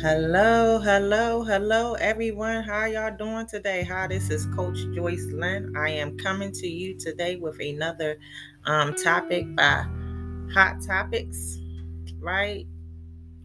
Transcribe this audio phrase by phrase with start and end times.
[0.00, 2.62] Hello, hello, hello, everyone.
[2.62, 3.82] How y'all doing today?
[3.82, 5.74] Hi, this is Coach Joyce Lynn.
[5.76, 8.16] I am coming to you today with another
[8.64, 9.84] um, topic by
[10.54, 11.58] Hot Topics,
[12.20, 12.64] right?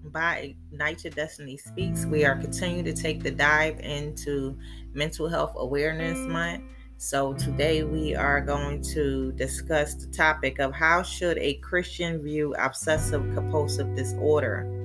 [0.04, 2.06] By Ignite Your Destiny Speaks.
[2.06, 4.56] We are continuing to take the dive into
[4.94, 6.66] Mental Health Awareness Month.
[6.98, 12.54] So today we are going to discuss the topic of how should a Christian view
[12.60, 14.83] obsessive compulsive disorder?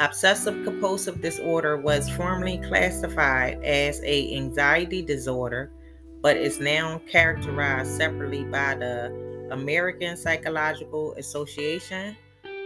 [0.00, 5.70] Obsessive compulsive disorder was formerly classified as a anxiety disorder,
[6.20, 12.16] but is now characterized separately by the American Psychological Association.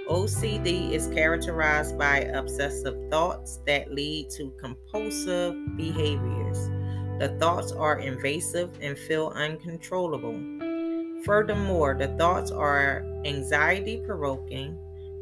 [0.09, 6.71] OCD is characterized by obsessive thoughts that lead to compulsive behaviors.
[7.21, 10.41] The thoughts are invasive and feel uncontrollable.
[11.27, 14.79] Furthermore, the thoughts are anxiety provoking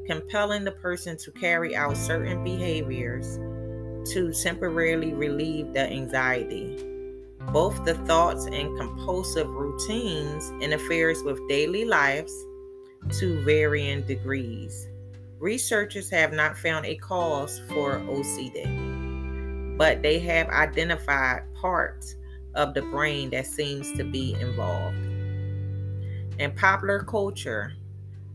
[0.07, 3.39] compelling the person to carry out certain behaviors
[4.13, 6.83] to temporarily relieve the anxiety.
[7.53, 12.33] Both the thoughts and compulsive routines interferes with daily lives
[13.19, 14.89] to varying degrees.
[15.39, 22.17] Researchers have not found a cause for OCD, but they have identified parts
[22.55, 24.97] of the brain that seems to be involved.
[26.39, 27.73] In popular culture,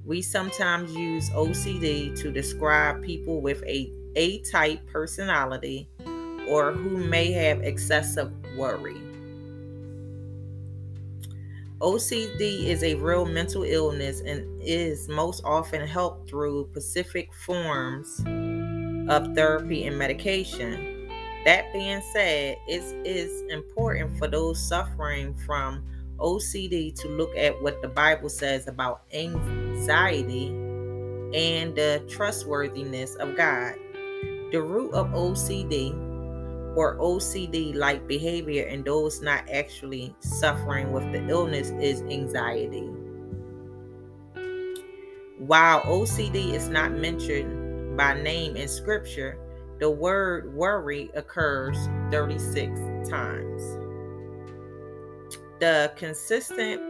[0.05, 5.87] we sometimes use OCD to describe people with a A type personality
[6.47, 8.99] or who may have excessive worry.
[11.79, 18.19] OCD is a real mental illness and is most often helped through specific forms
[19.09, 21.09] of therapy and medication.
[21.45, 25.83] That being said, it is important for those suffering from
[26.19, 33.75] OCD to look at what the Bible says about anxiety and the trustworthiness of God.
[34.51, 35.93] The root of OCD
[36.75, 42.89] or OCD like behavior in those not actually suffering with the illness is anxiety.
[45.37, 49.37] While OCD is not mentioned by name in scripture,
[49.79, 51.77] the word worry occurs
[52.11, 53.61] 36 times.
[55.59, 56.81] The consistent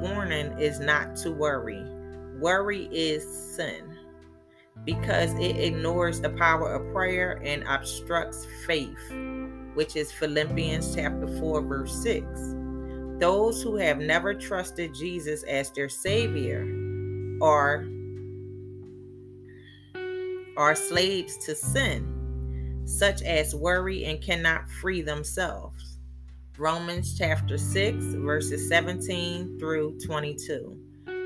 [0.00, 1.82] warning is not to worry.
[2.40, 3.24] Worry is
[3.56, 3.96] sin
[4.84, 9.12] because it ignores the power of prayer and obstructs faith,
[9.74, 12.24] which is Philippians chapter 4 verse 6.
[13.18, 16.62] Those who have never trusted Jesus as their savior
[17.42, 17.86] are
[20.56, 25.97] are slaves to sin, such as worry and cannot free themselves.
[26.58, 30.76] Romans chapter 6, verses 17 through 22.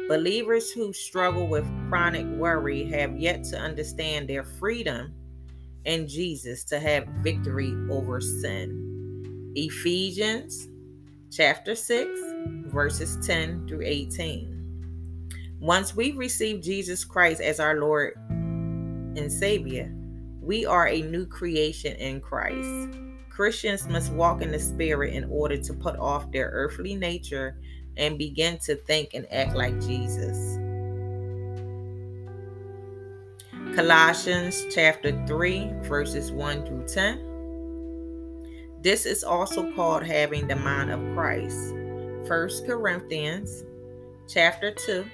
[0.06, 5.14] Believers who struggle with chronic worry have yet to understand their freedom
[5.86, 9.52] in Jesus to have victory over sin.
[9.56, 10.68] Ephesians
[11.30, 12.10] chapter 6,
[12.66, 15.56] verses 10 through 18.
[15.60, 19.94] Once we receive Jesus Christ as our Lord and Savior,
[20.42, 22.98] we are a new creation in Christ.
[23.42, 27.56] Christians must walk in the Spirit in order to put off their earthly nature
[27.96, 30.60] and begin to think and act like Jesus.
[33.74, 38.78] Colossians chapter 3, verses 1 through 10.
[38.80, 41.74] This is also called having the mind of Christ.
[41.74, 43.64] 1 Corinthians
[44.28, 45.04] chapter 2,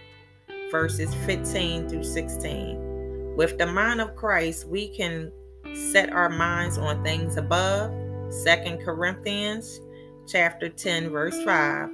[0.70, 3.36] verses 15 through 16.
[3.38, 5.32] With the mind of Christ, we can
[5.72, 7.90] set our minds on things above
[8.30, 9.80] Second Corinthians
[10.26, 11.88] chapter 10 verse 5,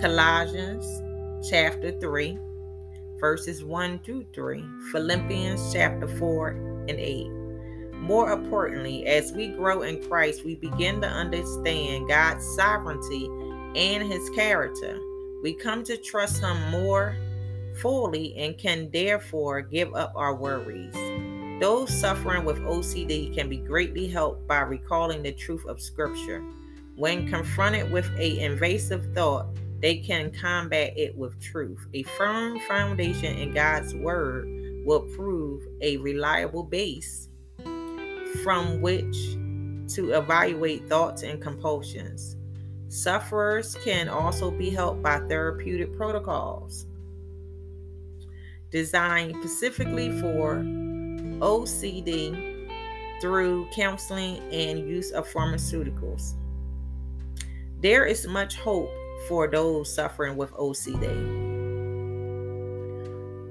[0.00, 0.86] Colossians
[1.48, 2.38] chapter 3
[3.18, 6.48] verses 1 through 3, Philippians chapter 4
[6.88, 7.30] and 8.
[7.92, 13.26] More importantly, as we grow in Christ, we begin to understand God's sovereignty
[13.76, 14.98] and his character.
[15.42, 17.14] We come to trust him more
[17.82, 21.09] fully and can therefore give up our worries.
[21.60, 26.42] Those suffering with OCD can be greatly helped by recalling the truth of Scripture.
[26.96, 29.46] When confronted with a invasive thought,
[29.82, 31.86] they can combat it with truth.
[31.92, 34.48] A firm foundation in God's Word
[34.86, 37.28] will prove a reliable base
[38.42, 39.16] from which
[39.94, 42.36] to evaluate thoughts and compulsions.
[42.88, 46.86] Sufferers can also be helped by therapeutic protocols
[48.70, 50.64] designed specifically for
[51.40, 52.68] OCD
[53.20, 56.34] through counseling and use of pharmaceuticals.
[57.80, 58.90] There is much hope
[59.28, 61.48] for those suffering with OCD.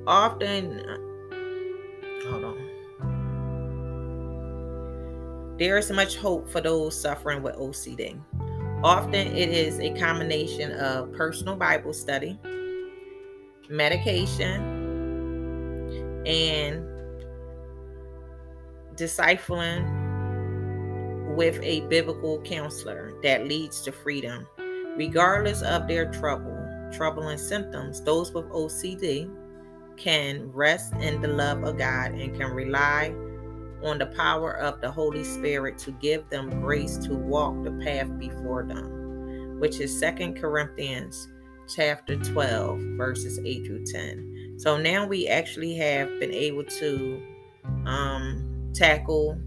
[0.08, 0.84] Often,
[2.28, 2.70] hold on.
[5.60, 8.18] there is much hope for those suffering with OCD.
[8.82, 12.40] Often it is a combination of personal Bible study,
[13.70, 14.64] medication,
[16.26, 16.99] and
[19.00, 19.96] discipling
[21.36, 24.48] with a biblical counselor that leads to freedom.
[24.98, 26.58] Regardless of their trouble,
[26.92, 29.34] troubling symptoms, those with OCD
[29.96, 33.14] can rest in the love of God and can rely
[33.84, 38.10] on the power of the Holy Spirit to give them grace to walk the path
[38.18, 41.30] before them, which is Second Corinthians
[41.74, 44.56] chapter 12, verses 8 through 10.
[44.58, 47.22] So now we actually have been able to
[47.86, 49.40] um, tackle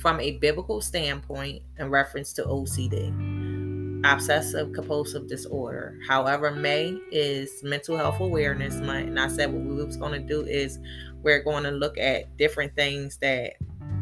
[0.00, 3.36] from a biblical standpoint in reference to OCD
[4.04, 5.98] obsessive compulsive disorder.
[6.06, 10.26] However, May is mental health awareness month, and I said what we was going to
[10.26, 10.78] do is
[11.22, 13.54] we're going to look at different things that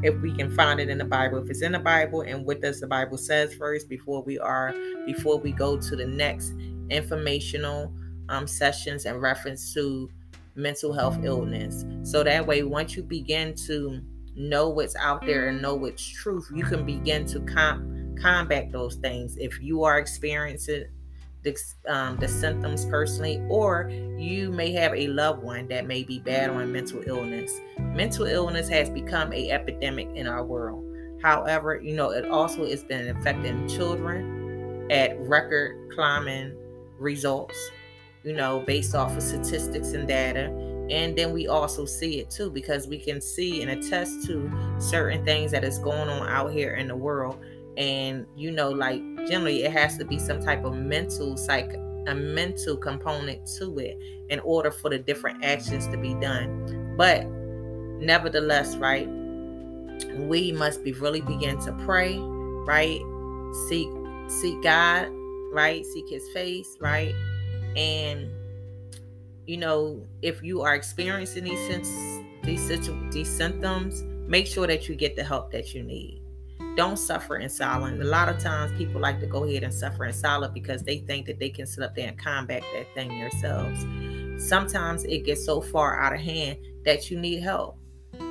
[0.02, 2.60] if we can find it in the Bible, if it's in the Bible, and what
[2.60, 4.74] does the Bible says first before we are
[5.06, 6.52] before we go to the next
[6.90, 7.92] informational
[8.28, 10.10] um, sessions in reference to
[10.54, 11.84] mental health illness.
[12.02, 14.00] So that way, once you begin to
[14.36, 17.90] know what's out there and know what's truth, you can begin to comp
[18.20, 19.36] combat those things.
[19.36, 20.84] If you are experiencing
[21.44, 21.56] the,
[21.88, 26.72] um, the symptoms personally, or you may have a loved one that may be battling
[26.72, 27.60] mental illness.
[27.78, 30.84] Mental illness has become a epidemic in our world.
[31.22, 36.56] However, you know, it also has been affecting children at record climbing
[36.98, 37.56] results,
[38.24, 40.46] you know, based off of statistics and data.
[40.90, 45.24] And then we also see it too, because we can see and attest to certain
[45.24, 47.38] things that is going on out here in the world.
[47.76, 51.74] And you know like generally it has to be some type of mental psych
[52.06, 53.98] a mental component to it
[54.28, 56.94] in order for the different actions to be done.
[56.96, 57.26] But
[57.98, 59.08] nevertheless right
[60.18, 63.00] we must be really begin to pray right?
[63.68, 63.88] Seek
[64.28, 65.08] seek god
[65.52, 65.84] right?
[65.84, 67.12] Seek his face right
[67.76, 68.30] and
[69.46, 71.84] you know if you are experiencing these
[72.42, 76.24] these, these symptoms make sure that you get the help that you need
[76.76, 78.00] don't suffer in silence.
[78.00, 80.98] A lot of times people like to go ahead and suffer in silence because they
[80.98, 83.86] think that they can sit up there and combat that thing themselves.
[84.44, 87.78] Sometimes it gets so far out of hand that you need help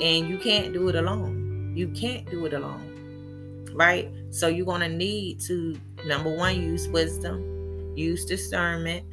[0.01, 1.73] and you can't do it alone.
[1.75, 3.69] You can't do it alone.
[3.73, 4.11] Right?
[4.29, 9.05] So you're going to need to, number one, use wisdom, use discernment,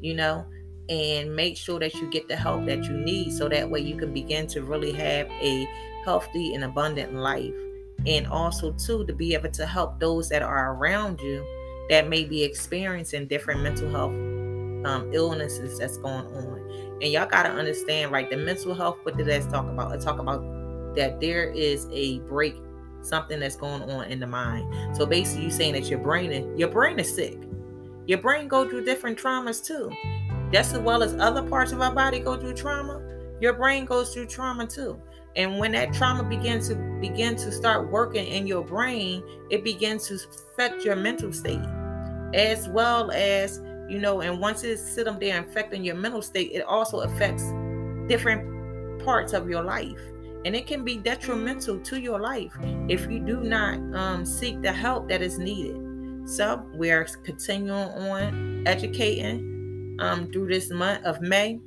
[0.00, 0.44] you know,
[0.88, 3.96] and make sure that you get the help that you need so that way you
[3.96, 5.66] can begin to really have a
[6.04, 7.54] healthy and abundant life.
[8.06, 11.44] And also too to be able to help those that are around you
[11.90, 14.14] that may be experiencing different mental health
[14.86, 16.98] um, illnesses that's going on.
[17.02, 19.94] And y'all got to understand right the mental health what did that talk about?
[19.94, 20.40] It talk about
[20.96, 22.56] that there is a break
[23.02, 24.96] something that's going on in the mind.
[24.96, 27.38] So basically you saying that your brain is, your brain is sick
[28.10, 29.90] your brain go through different traumas too
[30.52, 33.00] just as well as other parts of our body go through trauma
[33.40, 35.00] your brain goes through trauma too
[35.36, 40.08] and when that trauma begins to begin to start working in your brain, it begins
[40.08, 40.18] to
[40.54, 41.62] affect your mental state,
[42.34, 43.58] as well as
[43.88, 44.22] you know.
[44.22, 47.44] And once it's sitting there affecting your mental state, it also affects
[48.08, 50.00] different parts of your life,
[50.44, 52.52] and it can be detrimental to your life
[52.88, 55.79] if you do not um, seek the help that is needed.
[56.30, 61.58] So we are continuing on educating um, through this month of May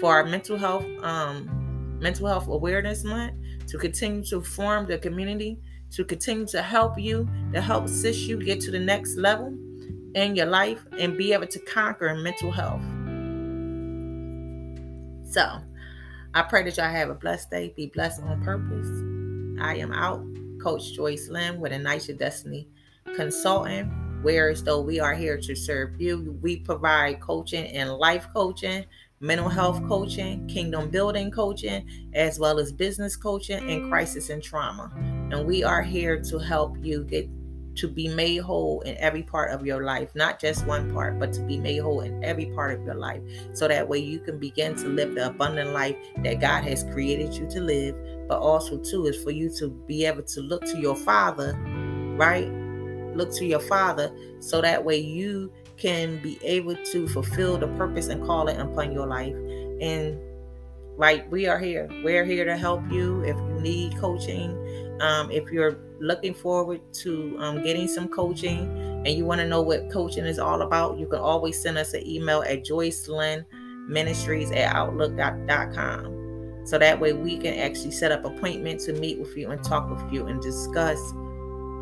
[0.00, 0.84] for our mental health.
[1.04, 3.34] Um, Mental Health Awareness Month
[3.68, 5.60] to continue to form the community,
[5.92, 9.56] to continue to help you, to help assist you get to the next level
[10.16, 12.82] in your life and be able to conquer mental health.
[15.32, 15.60] So,
[16.34, 17.72] I pray that y'all have a blessed day.
[17.76, 19.62] Be blessed on purpose.
[19.64, 20.24] I am out,
[20.60, 22.68] Coach Joyce Lynn with Ignite Your Destiny
[23.14, 23.92] Consultant.
[24.22, 28.84] Whereas though we are here to serve you, we provide coaching and life coaching
[29.22, 34.90] mental health coaching, kingdom building coaching, as well as business coaching and crisis and trauma.
[35.30, 37.28] And we are here to help you get
[37.76, 41.32] to be made whole in every part of your life, not just one part, but
[41.32, 43.22] to be made whole in every part of your life.
[43.54, 47.32] So that way you can begin to live the abundant life that God has created
[47.32, 47.96] you to live,
[48.28, 51.56] but also, too, is for you to be able to look to your Father,
[52.18, 52.50] right?
[53.14, 58.08] Look to your Father so that way you can be able to fulfill the purpose
[58.08, 59.34] and calling upon your life.
[59.80, 60.18] And
[60.96, 61.88] right, we are here.
[62.04, 64.58] We're here to help you if you need coaching.
[65.00, 68.68] Um, if you're looking forward to um, getting some coaching
[69.04, 71.94] and you want to know what coaching is all about, you can always send us
[71.94, 73.44] an email at Joyce Lynn
[73.88, 76.22] Ministries at Outlook.com.
[76.64, 79.90] So that way we can actually set up appointment to meet with you and talk
[79.90, 81.12] with you and discuss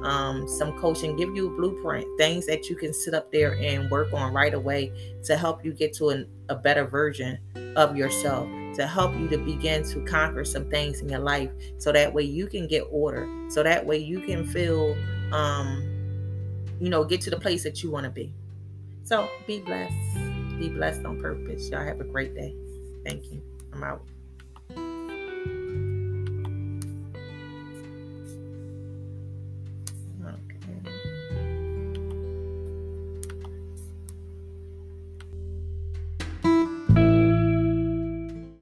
[0.05, 3.91] um, some coaching, give you a blueprint, things that you can sit up there and
[3.91, 4.93] work on right away
[5.25, 7.39] to help you get to an, a better version
[7.77, 11.93] of yourself, to help you to begin to conquer some things in your life so
[11.93, 14.97] that way you can get order, so that way you can feel,
[15.33, 15.83] um,
[16.81, 18.33] you know, get to the place that you want to be.
[19.05, 19.95] So be blessed.
[20.59, 21.69] Be blessed on purpose.
[21.71, 22.55] Y'all have a great day.
[23.05, 23.43] Thank you.
[23.73, 24.03] I'm out.